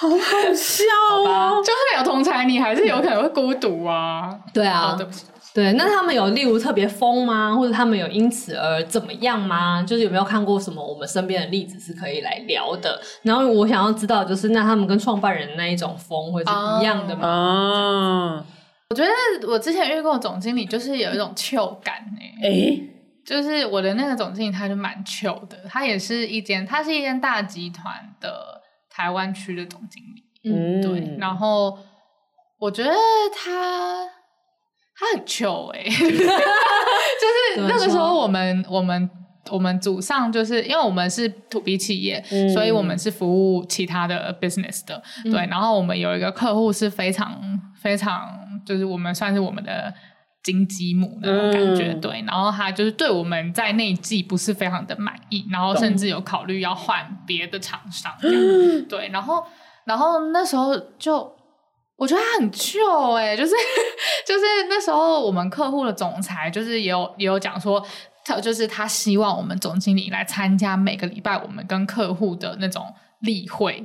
[0.00, 0.16] 好好
[0.54, 0.84] 笑
[1.24, 1.60] 哦！
[1.64, 4.32] 就算有同才，你还是有可能会孤独啊。
[4.54, 5.24] 对啊，对不起。
[5.54, 7.52] 对，那他们有例如特别疯吗？
[7.52, 9.82] 或者他们有因此而怎么样吗？
[9.82, 13.00] 就是有没有看过什么我们身边的例子是可以来聊的？
[13.22, 17.26] 然后我想要知道，就是那他们跟创办人那一种疯会是一样的吗？
[17.26, 18.46] 啊，
[18.90, 22.48] 我觉得我之前遇过总经理，就是有一种 chill 感诶、欸。
[22.48, 22.90] 诶、欸，
[23.24, 25.56] 就是我的那个总经理，他就蛮 chill 的。
[25.68, 30.22] 他也是一间，他是一间大集团的台湾区的总经理。
[30.44, 31.16] 嗯，对。
[31.18, 31.76] 然后
[32.60, 32.92] 我觉得
[33.34, 34.06] 他。
[34.98, 39.08] 他很糗哎、欸， 就是那个时候我们我们
[39.48, 45.46] 我们祖上就是因为我们是 to B 企业，嗯、所以我们是服务其他的 business 的，嗯、对。
[45.46, 47.40] 然后我们有一个客户是非常
[47.80, 48.28] 非常，
[48.66, 49.94] 就是我们算是我们的
[50.42, 52.24] 金鸡母那种感觉，嗯、对。
[52.26, 59.08] 然后他就是对我们在那一季不是非常的满意，然后甚至有考虑要换别的厂商，嗯、 对。
[59.12, 59.44] 然后
[59.84, 61.37] 然后那时候就。
[61.98, 63.52] 我觉得他很旧哎，就是
[64.24, 67.84] 就是那时候我们客户的总裁就是也有也有讲说，
[68.24, 72.86] 他就是他希望我们总经理来参加每个礼拜我们跟客户的那种
[73.20, 73.84] 例会。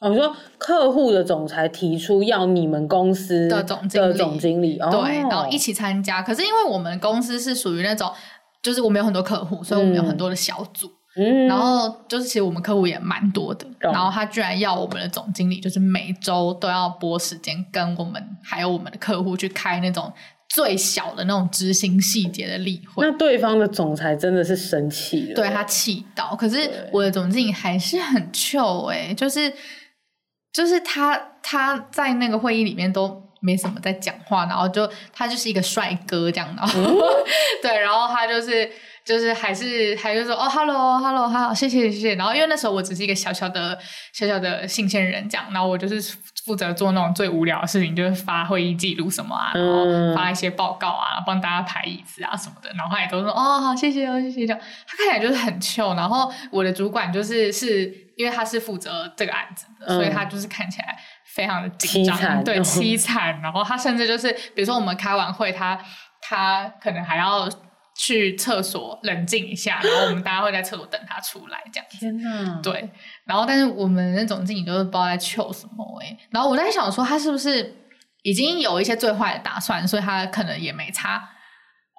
[0.00, 6.20] 我说客户的总裁提出要你们公司的总经理，总经理对，然后一起参加。
[6.20, 8.12] 可是因为我们公司是属于那种，
[8.60, 10.88] 就是我们有很多客户，所以我们有很多的小组。
[10.88, 20.12] 嗯嗯，然后就是其实我们客户也蛮多的，然后他居然要我们的总经理，就是每周都要拨时间跟我们还有我们的客户去开那种
[20.48, 23.04] 最小的那种执行细节的例会。
[23.04, 26.36] 那对方的总裁真的是生气了，对他气到。
[26.36, 29.52] 可是我的总经理还是很 chill 哎，就是
[30.52, 36.96] 就是他他在那个会议里面都没什么在讲话，然后就他就是一个帅哥这样的，嗯、
[37.60, 38.70] 对，然后他就是。
[39.08, 42.14] 就是还是还是说哦，hello，hello，好，谢谢谢谢。
[42.16, 43.78] 然后因为那时候我只是一个小小的
[44.12, 52.68] 小小的新鲜人，这样，然后我就是负责做那种最无聊的事情，就是发会议记录什么啊，然后发一些报告啊，帮大家排椅子啊什么的。
[52.76, 54.60] 然后他也都说哦，好，谢谢哦，谢谢这样。
[54.86, 55.96] 他看起来就是很 chill。
[55.96, 57.84] 然后我的主管就是是
[58.18, 63.40] 因为他是负责这个案子的，嗯、所以他就是看起来非常的紧张，对，凄惨。
[63.40, 65.78] 然后他甚至就是比如说我们开完会，他
[66.20, 67.48] 他可能还要。
[67.98, 71.98] 去厕所冷静一下，然后我们大家会在厕所等他出来，这样子。
[71.98, 72.60] 天哪！
[72.62, 72.88] 对，
[73.24, 77.74] 然后但是我们那总经理就是不知道在求什么哎，然后我在想说他是不是
[78.22, 81.28] 已经有一些最坏的打算，所以他可能也没差。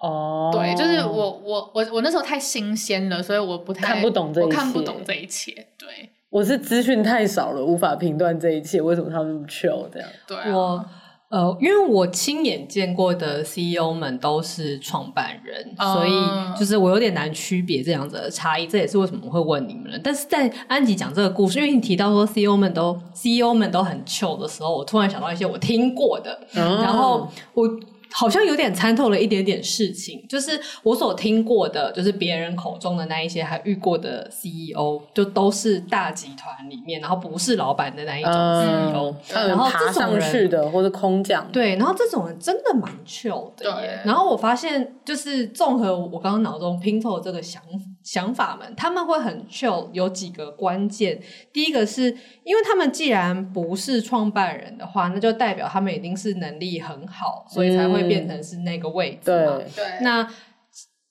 [0.02, 5.52] 哦，对，就是我我我我那时候太新鲜了，所以我不太看不懂这一切，我看不懂这一切。
[5.78, 8.82] 对，我是资讯太少了，无法评断这一切。
[8.82, 10.10] 为什么他们那么 chill 这样？
[10.26, 10.50] 对啊。
[10.56, 10.86] 我
[11.30, 18.66] 呃，因为我亲眼见过的 CEO 们都是创办人，嗯、所以就是我有点难区别这样子的差异。
[18.66, 20.00] 这也是为什么我会问你们了。
[20.04, 27.70] 但是在安吉讲这个故事，因为你提到说 CEO 们都 CEO 们都很 chill 的时候，我突然想到一些我听过的，嗯、然后我
[28.12, 44.00] 好像有点参透了一点点事情，就是我所听过的，就是别人口中的那一些还遇过的 CEO，就都是大集团里面，然后不是老板的那一种 CEO，、嗯、然后这种人的或者空降，对，然后这种人真的蛮 chill 的耶。
[44.04, 47.62] 然后我发现，就是综合我刚刚脑中拼凑这个想
[48.02, 51.22] 想法们，他们会很 chill，有几个关键。
[51.54, 52.06] 第一个是
[52.44, 58.00] 因为他们既然不是创办人的话，那就代表他们一定是能力很好，所以才会。
[58.00, 59.60] 会变成是那个位置嘛？
[59.76, 60.26] 对，那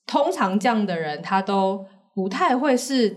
[0.06, 3.14] 通常这样的人，他都不太会是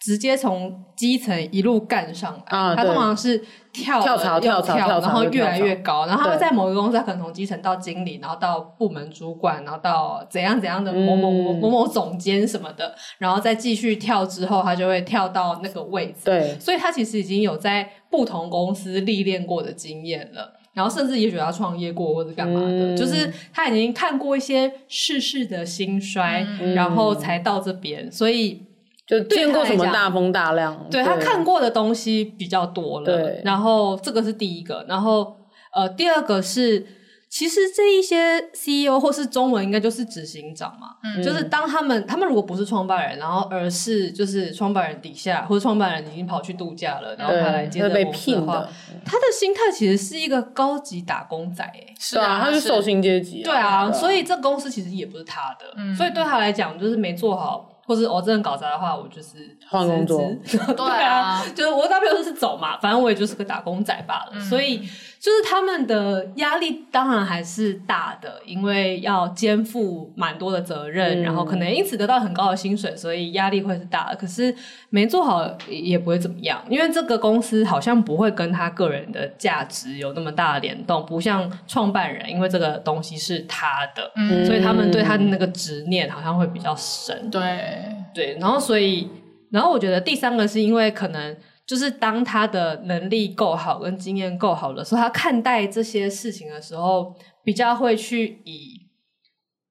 [0.00, 2.58] 直接从基层一路干上来。
[2.58, 3.36] 啊，他通常是
[3.72, 6.06] 跳跳槽、跳槽、跳，然后越来越高。
[6.06, 16.24] 然后他会在某个公司，他可能从基层到经理，然后到部门主管，然后到怎样怎样的某某某某某总监什么的，然后再继续跳之后，他就会跳到那个位置。
[16.24, 20.54] 对，所以他其实已经有在不同公司历练过的经验了。
[20.74, 28.62] 然后甚至也许他创业过或者干嘛的，嗯，就是他已经看过一些世事的兴衰，嗯，然后才到这边，所以
[29.08, 30.86] 就见过什么大风大浪。
[30.90, 33.06] 对，对他看过的东西比较多了。
[33.06, 35.36] 对，然后这个是第一个，然后
[35.74, 36.86] 呃，第二个是。
[37.30, 48.66] 其实这一些 CEO 或是中文应该就是执行长嘛，嗯，就是当他们他们如果不是创办人，然后而是就是创办人底下或者创办人已经跑去度假了，然后他来接着公司的话，
[49.04, 57.68] 他的心态其实是一个高级打工仔，欸，是啊，他是受薪阶级，对啊，所以这公司其实也不是他的，嗯，所以对他来讲就是没做好。
[57.88, 60.20] 或是我真的搞砸的话，我就是换工作。
[60.76, 64.32] 对啊，就是我大不了就是走嘛，反正我也就是个打工仔罢了。
[64.34, 64.86] 嗯、所以
[65.20, 74.16] 就是他们的压力当然还是大的，因为要肩负蛮多的责任，嗯，然后可能因此得到很高的薪水，所以压力会是大的。
[74.16, 74.54] 可是
[74.90, 87.30] 没做好也不会怎么样，因为这个公司好像不会跟他个人的价值有那么大的联动，不像创办人，因为这个东西是他的，嗯，所以他们对他的那个执念好像会比较深。
[87.30, 87.84] 对。
[88.14, 89.08] 对，然后所以，
[89.50, 91.36] 然后我觉得第三个是因为可能
[91.68, 98.88] 就是当他的能力够好跟经验够好的时候，他看待这些事情的时候，比较会去以，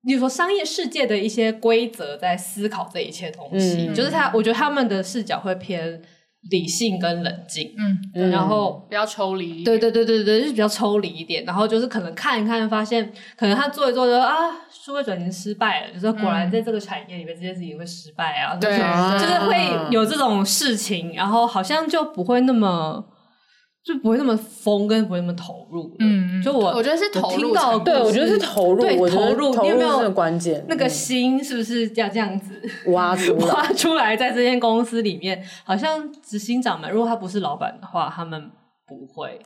[0.05, 6.01] 比如说商业世界的一些规则在思考这一切东西，嗯、就是他，我觉得他们的视角会偏。
[6.49, 7.73] 理性跟冷静，
[8.13, 11.43] 嗯，然后比较抽离，对对对对对，就是比较抽离一点。
[11.45, 14.35] 然后就是可能看一看，发现可能他做一做就啊，
[14.69, 18.71] 数位转型失败了，就是果然在这个产业里面这件事情会失败啊，对，
[19.19, 23.03] 就是会有这种事情，然后好像就不会那么。
[23.87, 25.95] 就不会那么疯，跟不会那么投入。
[25.99, 27.53] 嗯，就我我觉得是投入，
[27.85, 30.65] 对，我觉得是投入，对，投入，你有没有关键？
[30.67, 33.47] 那个心是不是要这样子挖出来？
[33.55, 38.51] 挖出来，在这间公司里面，好像执行长们，如果他不是老板的话，他们
[38.85, 39.39] 不会。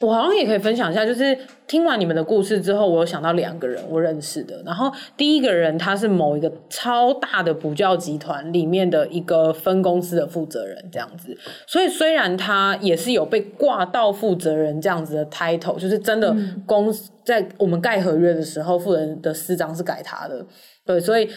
[0.00, 4.62] 我好像也可以分享一下，就是听完你们的故事之后，我有想到两个人我认识的。
[4.62, 11.34] 然后第一个人他是某一个超大的补教集团里面的一个分公司的负责人，这样子。
[11.66, 20.44] 所以虽然他也是有被挂到负责人这样子的 title，就是真的公司在我们盖合约的时候，负责人的司章是改他的，
[20.84, 21.28] 对，所以。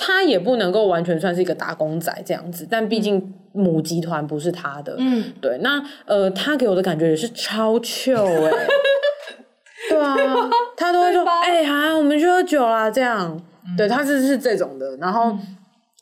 [0.00, 5.58] 他也不能够完全算是一个打工仔这样子，但毕竟母集团不是他的，嗯，对。
[5.58, 8.66] 那呃，他给我的感觉也是超 chill 哎、欸，
[9.90, 10.16] 对啊，
[10.76, 15.32] 他都会说，哎，好、啊，我们去喝酒啦，这样，嗯、对，他是是这种的，然后。
[15.32, 15.56] 嗯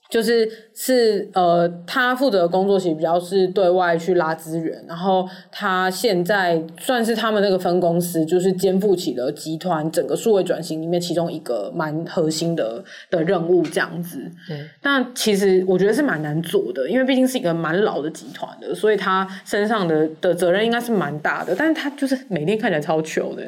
[0.09, 14.19] 就是是呃，他负责的工作其实比较是对外去拉资源，然后他现在算是他们那个分公司，就是肩负起了集团整个数位转型里面其中一个蛮核心的的任务这样子。
[14.47, 21.55] 对，但其实我觉得是蛮难做的，因为毕竟是一个蛮老的集团的，所以他身上的的责任应该是蛮大的。
[21.57, 23.43] 但是他就是每天看起来超糗的，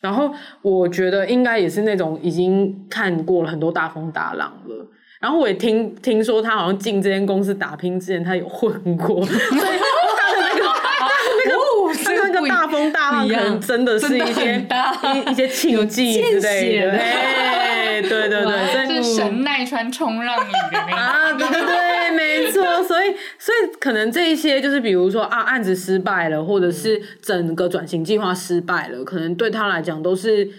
[0.00, 4.90] 然后我觉得应该也是那种已经看过了很多大风大浪了。
[5.24, 9.38] 然后我也听听说他好像进这间公司打拼之前，他有混过， 所以
[10.18, 10.62] 他的那个
[11.46, 14.62] 那个是那个大风大浪，可能真的是一些
[15.14, 16.90] 一一些庆忌之类的。
[18.02, 22.84] 对对，对，是神奈川冲浪里的那个啊，对对对，没错。
[22.84, 30.50] 所以所以可能这一些就是比如说啊，案子失败了，或者是整个转型计划失败了，可能对他来讲都是。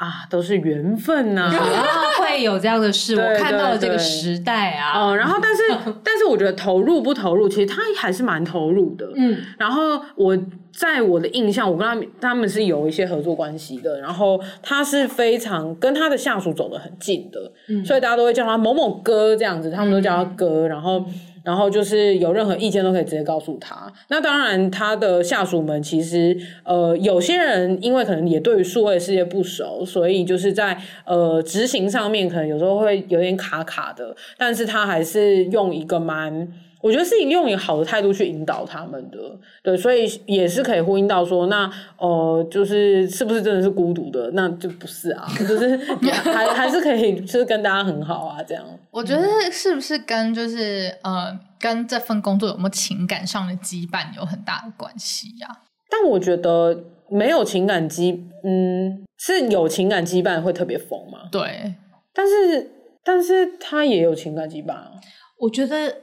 [0.00, 1.52] 啊，都是缘分呐、
[2.18, 4.98] 会有这样的事，我看到了这个时代啊。
[4.98, 5.62] 哦、嗯，然后但是
[6.02, 9.06] 但是我觉得投入不投入，其实他还是蛮投入的。
[9.14, 10.34] 嗯，然后我
[10.72, 14.00] 在我的印象，我跟他们他们是有一些合作关系的。
[14.00, 20.66] 然后他是非常跟他的下属走得很近的，嗯，所以大家都会叫他某某哥这样子，他们都叫他哥。
[20.66, 21.04] 嗯、然后。
[21.50, 23.92] 然后就是有任何意见都可以直接告诉他。
[24.06, 34.14] 那当然，他的下属们其实呃，有些人因为可能也对于数位世界不熟，所以就是在呃执行上面可能有时候会有点卡卡的。
[34.38, 36.46] 但是他还是用一个蛮。
[36.82, 39.18] 我觉得是用一个好的态度去引导他们的，
[39.62, 44.30] 对，所以也是可以呼应到说，那呃，就是是不是真的是孤独的？
[44.32, 45.76] 那就不是啊，就是
[46.32, 48.64] 还还是可以，就是跟大家很好啊，这样。
[48.90, 49.22] 我觉得
[49.52, 55.48] 是不是跟就是呃，跟这份工作有没有情感上的羁绊有很大的关系呀？
[55.90, 61.28] 但我觉得没有情感羁，嗯，是有情感羁绊会特别疯吗？
[61.30, 61.74] 对，
[62.14, 62.70] 但是
[63.04, 64.92] 但是他也有情感羁绊啊，
[65.38, 65.94] 我觉得。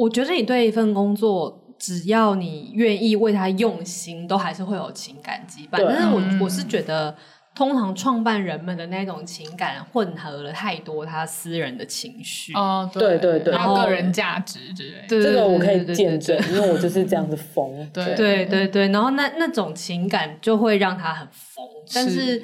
[0.00, 5.84] 我觉得你对一份工作，只要你愿意为他用心，都还是会有情感羁绊。
[5.86, 7.14] 但是我我是觉得，
[7.54, 12.54] 通常创办人们的那种情感混合了太多他私人的情绪。
[12.54, 15.06] 哦，对对对，然后个人价值之类。
[15.06, 17.86] 对，这个我可以见证，因为我就是这样子疯。
[17.92, 22.42] 对对对对，然后那那种情感就会让他很疯，但是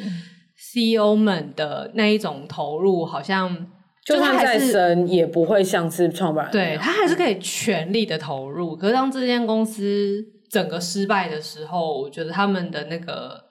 [0.58, 3.66] CEO 们的那一种投入好像。
[4.06, 6.52] 就算再生，也不会像是创办人。
[6.52, 8.74] 对，他还是可以全力的投入。
[8.74, 13.45] 可是当这间公司整个失败的时候，我觉得他们的那个。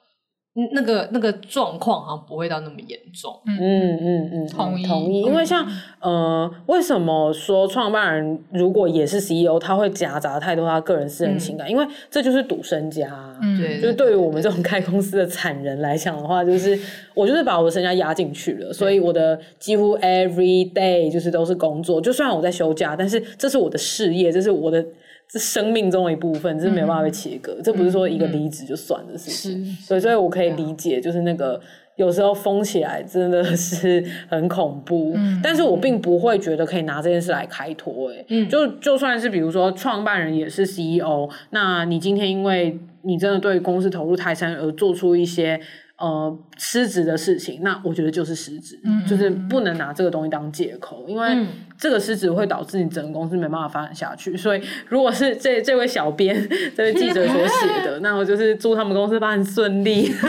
[0.72, 3.38] 那个那个状况好像不会到那么严重。
[3.46, 5.20] 嗯嗯嗯，嗯，同意同意。
[5.20, 5.66] 因为像
[6.00, 11.68] 呃，为什么说创办人如果也是 CEO，他会夹杂太多他个人私人情感？
[11.68, 13.36] 嗯、因为这就是赌身家。
[13.42, 13.80] 嗯，对。
[13.80, 16.78] 就是对于我们这种开公司的惨人来讲的话，就是
[17.12, 22.00] 我就是把我的身家压进去了，所以我的几乎 every day 就是都是工作。
[22.00, 24.84] 就算我在休假，但是这是我的事业，这是我的。
[25.32, 27.54] 是生命中的一部分，这是没有办法被切割。
[27.58, 29.64] 嗯、这不是说一个离职就算的事情。
[29.64, 31.60] 是，所以所以我可以理解，就是那个
[31.96, 35.12] 有时候疯起来真的是很恐怖。
[35.16, 38.10] 嗯，但是我并不会觉得可以拿这件事来开脱。
[38.12, 45.60] 哎，嗯，就就算是比如说创办人也是 CEO，那你今天因为你真的对公司投入太深而做出一些。
[45.98, 51.46] 呃，失职的事情，那我觉得就是失职，嗯，就是不能拿这个东西当借口，因为
[51.78, 54.36] 这个失职会导致你整个公司没办法发展下去。
[54.36, 56.36] 所以，如果是这这位小编、
[56.76, 60.12] 这位记者所写的， 那我就是祝他们公司发展顺利。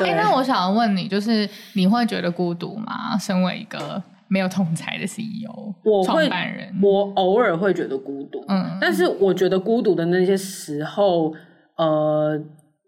[0.00, 3.16] 哎、欸，那我想问你，就是你会觉得孤独吗？
[3.20, 11.32] 身为一个没有同才的 CEO，我创办人，我偶尔会觉得孤独，嗯，但是我觉得孤独的那些时候，
[11.76, 12.42] 呃。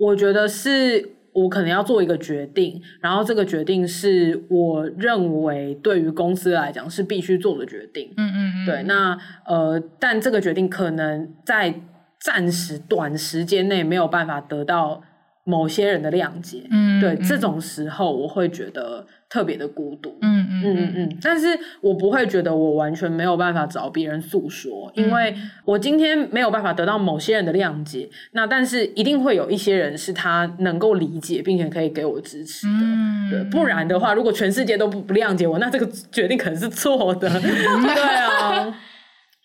[0.07, 8.13] 我觉得是我可能要做一个决定，然后这个决定是我认为对于公司来讲是必须做的决定。
[8.17, 8.67] 嗯嗯嗯。
[8.67, 11.75] 对，那呃，但这个决定可能在
[12.21, 15.03] 暂时短时间内没有办法得到
[15.45, 16.67] 某些人的谅解。
[16.71, 19.07] 嗯，对，这种时候我会觉得。
[19.27, 20.93] 特别的孤独，嗯嗯嗯。
[20.95, 21.49] 嗯，但是
[21.81, 25.35] 我不会觉得我完全没有办法找别人诉说，因为
[25.65, 38.73] 我今天没有办法得到某些人的谅解，那但是一定会有一些人是他能够理解并且可以给我支持的，嗯、对，不然的话，如果全世界都不不谅解我，那这个决定可能是错的， 对啊，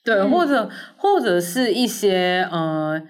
[0.06, 3.02] 对，或者或者是一些呃，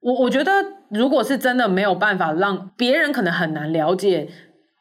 [0.00, 0.50] 我我觉得
[0.94, 4.28] 如果是真的没有办法让别人可能很难了解。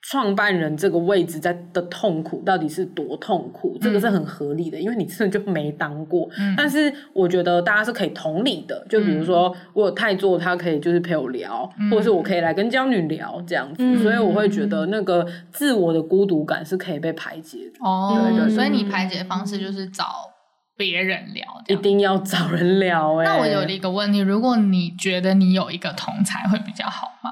[0.05, 3.78] 创办人这个位置在的痛苦到底是多痛苦？
[3.80, 6.30] 这个是很合理的，因为你真的就没当过。
[6.38, 17.80] 嗯、但是我觉得大家是可以同理的，就比如说我有太座，他可以就是陪我聊，嗯、或者是我可以来跟娇女聊这样子，嗯、所以我会觉得那个自我的孤独感是可以被排解的。
[17.80, 20.03] 哦，对对，所以你排解的方式就是找
[20.76, 23.17] 别人聊，一定要找人聊。
[23.17, 27.32] 哎，那我有了一个问题，如果你觉得你有一个同才会比较好吗？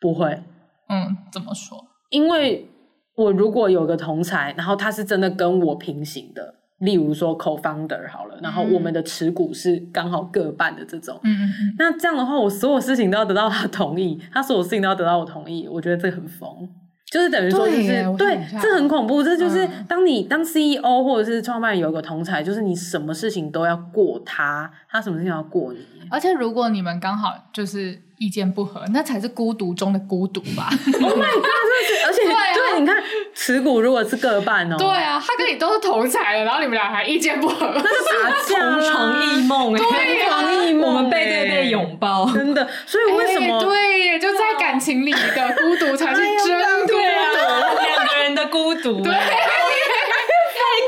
[0.00, 0.42] 不会。
[0.88, 1.86] 嗯，怎么说？
[2.10, 2.68] 因为
[3.16, 16.68] 我如果有个同才，然后他是真的跟我平行的，例如说 co-founder 好了，然后我们的持股是刚好各半的这种，嗯嗯嗯，那这样的话，我所有事情都要得到他同意，他所有事情都要得到我同意，我觉得这很疯，
[17.12, 25.78] 就是等于说就是对，这很恐怖，这就是当你当 CEO 或者是创办人有一个同才，就是你什么事情都要过他，他什么事情要过你，
[26.10, 28.00] 而且如果你们刚好就是。
[28.22, 30.68] 意见不合，那才是孤独中的孤独吧？
[31.02, 31.44] Oh my god！
[31.84, 33.02] 是而且对，啊、对，你看
[33.34, 39.88] 持股如果是各半哦，对啊，他跟你都是同侪的，然后你们俩还意见不合，那是打架 同床异梦哎，同
[40.28, 42.68] 床异梦，我们背对背拥抱，真的。
[42.86, 43.58] 所以为什么？
[43.58, 49.20] 欸、对，就在感情里的孤独才是真的，对啊，两个人的孤独，对，太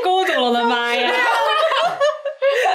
[0.03, 1.11] 孤独了，我的妈呀！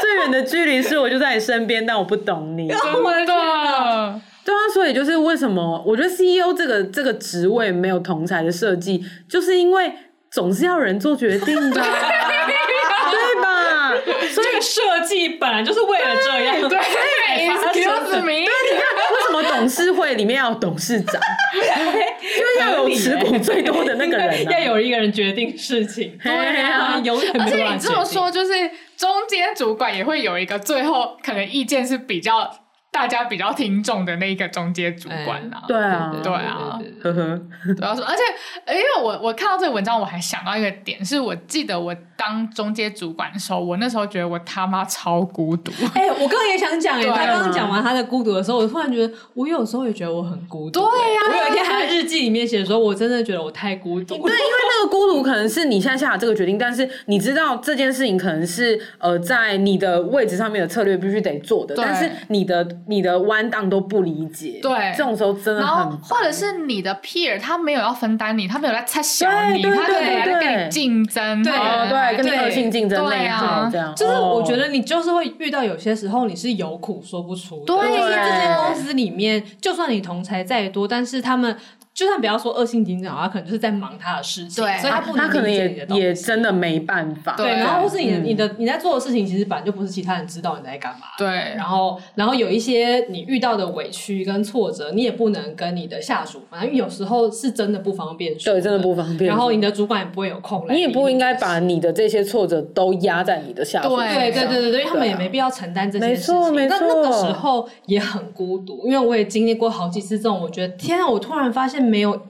[0.03, 2.79] 最远的距离是我就在你身边，但我不懂你，真
[3.27, 4.21] 的。
[4.45, 9.93] 对啊，所以就是为什么我觉得 CEO 这个这个职位没有同才的设计，就是因为
[10.31, 13.93] 总是要人做决定的， 对吧？
[14.33, 16.69] 所以这个设计本来就是为了这样。
[16.69, 18.27] 对，Excuse me。
[18.27, 18.83] 对，你看
[19.13, 21.21] 为什么董事会里面要有董事长？
[21.55, 26.17] 因为要有持股最多的那个人，要有一个人决定事情。
[26.23, 27.45] 对啊，永远没有。
[27.45, 28.53] 而且你这么说，就是
[28.97, 32.51] 中间主管也会有一个最后可能意见是比较。
[32.93, 37.41] 大家比较听众的那一个中介主管呐、啊，对啊，对啊，呵呵，
[37.77, 45.71] 主要说，而且，因为我我看到这个文章，我还想到一个点，是我记得我当中介主管的时候，我那时候觉得我他妈超孤独。
[45.95, 50.81] 哎、欸，我刚刚也想讲，他刚刚讲完他的孤独的时候，我突然觉得，我有时候也觉得我很孤独。
[50.81, 54.17] 对呀、啊，我有一天还在日记里面写说，我真的觉得我太孤独。
[54.17, 62.67] 对，因为那个孤独可能是你现在下了这个决定，但是你知道这件事情可能是呃在你的位置上面的策略必须得做的，但是你的。
[62.87, 81.57] 你的弯档都不理解，对，这种时候真的很，或者是你的 peer 他没有要分担你，他没有在拆小你，他可能来跟你竞争，对对，跟你恶性竞争那样，这样，就是我觉得你就是会遇到有些时候你是有苦说不出，对，就是这间公司里面，就算你同才再多，但是他们。
[82.01, 87.35] 就算不要说恶性竞争，他可能就是在忙他的事情，对，所以他不能他可能也也真的没办法。
[87.37, 91.09] 对，然后或是你的你的你在做的事情，其实本来就不是其他人知道你在干嘛。
[91.19, 99.29] 对，然后然后有一些你遇到的委屈跟挫折，你也不能跟你的下属，反正有时候是真的不方便说，对，真的不方便。
[99.29, 103.95] 然后你的主管也不会有空来，你也不应该把你的这些挫折都压在你的下属。
[103.95, 106.35] 对对对对对，他们也没必要承担这些事情。
[106.35, 106.77] 没错没错。
[106.81, 112.21] 那那个时候也很孤独，因为我也经历过好几次这种，我觉得天啊，我突然发现没有。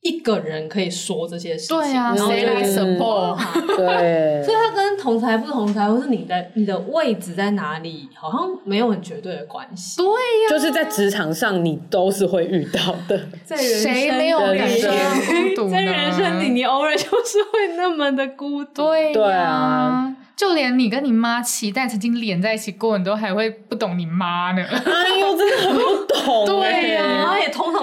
[0.00, 3.36] 一个人可以说这些事情，对啊，谁来 support？
[3.76, 9.96] 对，所以他跟同侪不同侪，或是你的你的位置在哪里，好像没有很绝对的关系。
[9.96, 13.20] 对呀，就是在职场上，你都是会遇到的。
[13.44, 14.90] 在人生谁没有人生
[15.26, 15.68] 孤独？
[15.68, 18.84] 在人生里，你偶尔就是会那么的孤独。
[18.84, 20.14] 对对啊。
[20.36, 24.62] 就连你跟你妈期待曾经连在一起过，你都还会不懂你妈呢。
[24.62, 26.46] 哎呦，真的很不懂。
[26.46, 27.02] 对呀、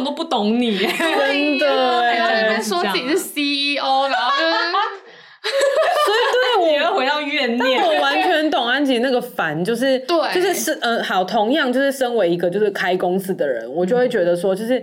[0.06, 0.78] 都不懂你。
[0.80, 1.66] 真的，
[2.14, 4.54] 然后那边说自己是 CEO，然后就是，
[6.06, 7.84] 所以对我要回到怨念。
[7.84, 14.82] 我完全懂安吉那个烦，就是对，就是是嗯，好，同样就是身为一个就是开公司的人，我就会觉得说，就是。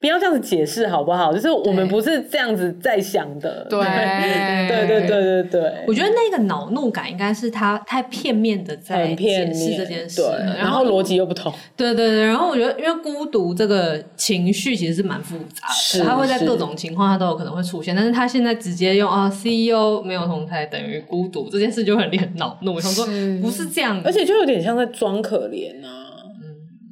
[0.00, 1.30] 不要这样子解释好不好？
[1.30, 3.66] 就是我们不是这样子在想的。
[3.68, 5.84] 对对 对对对对。
[5.86, 10.22] 我觉得那个恼怒感应该是他太片面的在解释这件事，
[10.56, 11.52] 然后逻辑又不同。
[11.76, 17.94] 对对对，然后我觉得因为孤独这个情绪其实是蛮复杂的，它会在各种情况下都有可能会出现。
[17.94, 22.72] 但是他现在直接用啊，CEO 没有同台等于孤独这件事就很令人恼怒。
[22.74, 23.04] 我想说
[23.42, 26.06] 不是这样，而且就有点像在装可怜啊。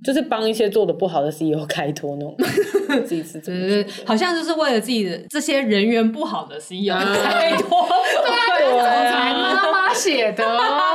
[0.04, 2.36] 就是帮一些做的不好的 CEO 开脱那种，
[3.04, 7.88] 自己是对对对，好像就是为了自己的这些人缘不好的 CEO 开脱。
[8.24, 10.44] 对，总裁妈妈写的，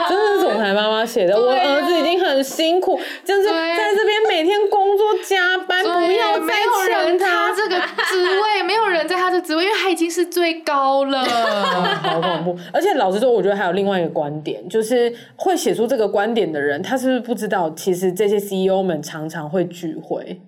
[0.09, 1.35] 真的是总裁妈妈写的。
[1.35, 6.53] 我儿子已经很辛苦，就是在这边每天工作加班，不要再
[6.87, 7.79] 抢他这个
[8.09, 12.57] 职位， 没有人在他的职位，因为他已经是最高了，好恐怖。
[12.71, 18.92] 而且老实说，我觉得还有另外一个观点，就是会写出这个观点的人，他是不是不知道，其实这些 CEO 们。
[19.01, 20.39] 常常会聚会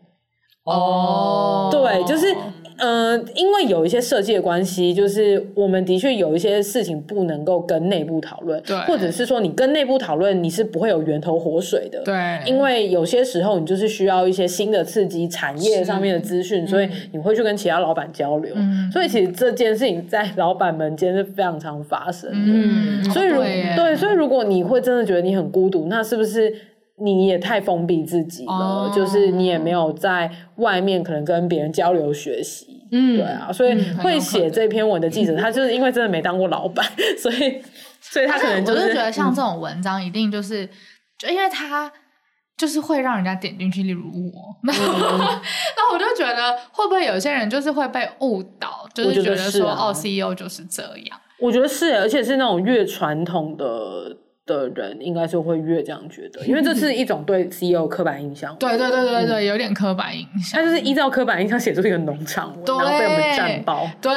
[0.65, 2.25] 哦，对，就是
[2.77, 23.39] 嗯、呃，因为有一些设计的关系，就是我们的确有一些事情不能够跟内部讨论，对，或者是说你跟内部讨论，你是不会有源头活水的，对，因为有些时候你就是需要一些新的刺激，产业上面的资讯，所以你会去跟其他老板交流，嗯，所以其实这件事情在老板们间是非常常发生的，嗯，所以如
[23.75, 26.51] 对，所以如果你会真的觉得你很孤独，那是不是？
[26.97, 28.95] 你也太封闭自己了，oh.
[28.95, 36.85] 就是你也没有在外面可能跟别人交流学习，嗯，对啊，所以会写这篇文的记者， 他就是因为真的没当过老板，
[37.19, 37.61] 所以
[37.99, 40.69] 所以他可能就是，我就觉得像这种文章一定就是，嗯、
[41.19, 41.91] 就因为他
[42.55, 54.15] 就是会让人家点进去，例如我， 那、我就觉得会不会有些人就是会被误导，就是觉得说哦，CEO 就是这样，我觉得是，而且是那种越传统的。
[54.45, 58.55] 的人应该是会越这样觉得， 因为这是一种对 CEO 刻板印象。
[58.57, 60.59] 对对对对对，有点刻板印象。
[60.61, 63.89] 他就是依照刻板印象写出一个农场文，然后被我们占包。
[64.01, 64.13] 对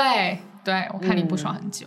[0.65, 1.87] 对，我看你不爽很久。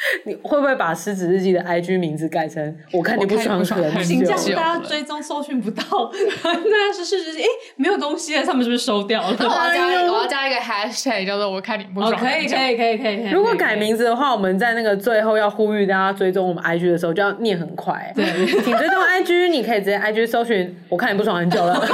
[0.24, 3.76] 你会不会把《失职日记》的 IG 名字改成“我看你不爽很久”？
[4.02, 6.10] 请这样大家追踪搜寻不到。
[6.42, 7.46] 那是失职日记，哎，
[7.76, 9.36] 没有东西了，他们是不是收掉了？
[9.38, 12.14] 我要加，我要加一个 hashtag 叫做“我看你不爽”。
[12.16, 13.30] 可以可以可以可以。
[13.30, 18.12] 如果改名字的话，我们在那个最后要呼吁大家追踪我们 IG 的时候，就要念很快。
[18.16, 21.78] 对，请追踪 IG，你可以直接 IG 搜寻“我看你不爽很久了”。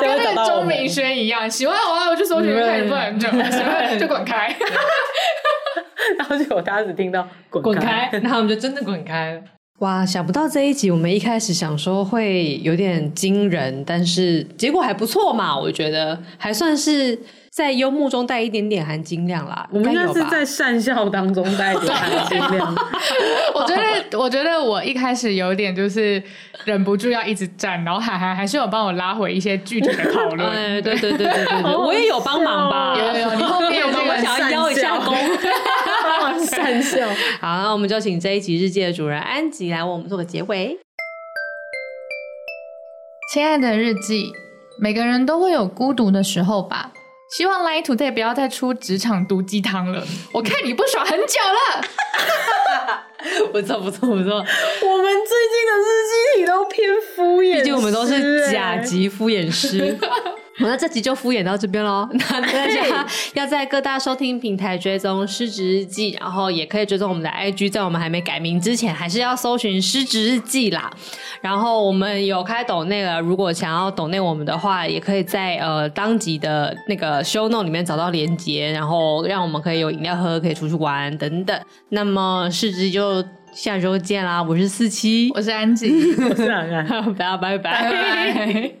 [0.00, 4.54] 跟那个钟明轩一样，喜欢我我就搜寻“我看你不爽很久”，喜欢就滚开。
[6.28, 9.40] 后结果大家只听到滚滚开，然后我们就真的滚开了。
[9.80, 17.18] 哇，想不到这一集我们一开始想说会有点惊人，但是结果还不错嘛，我觉得还算是。
[17.56, 22.74] 在幽默中带一点点含金量啦， 我们应该是在善笑当中带一点含金量。
[23.54, 23.74] 我觉
[24.10, 26.22] 得，我觉得我一开始有点就是
[26.66, 30.82] 忍不住要一直站，然后还还还是有帮我拉回一些具体的讨论。
[30.82, 32.94] 对对对对对对，我也有帮忙吧？
[32.94, 35.14] 有有有，你后面有这个想要邀一下功，
[36.46, 37.06] 讪笑。
[37.40, 40.78] 好，那我们就请这一集日记的主人安吉来为我们做个结尾。
[43.32, 44.32] 亲爱的日记，
[44.80, 46.92] 每个人都会有孤独的时候吧。
[47.36, 51.84] 希望 Line Today 不要再出职场毒鸡汤了，我看你不爽很久了。
[53.52, 59.98] 不错不错不错，我们最近的日记里都偏敷衍，毕竟我们都是甲级敷衍师。
[60.58, 62.08] 好，那这集就敷衍到这边喽。
[62.12, 70.90] 那大家要在各大收听平台追踪《失职日记》，然后也可以追踪我们的 IG，在我们还没改名之前，还是要搜寻《失职日记》啦。
[71.42, 81.60] 然后我们有开抖内了，如果想要抖内我们的话，也可以在呃当集的那个 show note 里面找到连接，然后让我们可以有饮料喝，可以出去玩等等。
[81.90, 84.42] 那么失职就下周见啦！
[84.42, 87.90] 我是四七，我是安吉，我是安安，大家拜拜。
[87.90, 88.76] 拜拜